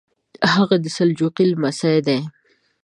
هغه 0.53 0.75
د 0.83 0.85
سلجوقي 0.95 1.43
لمسی 1.51 1.97
دی. 2.07 2.19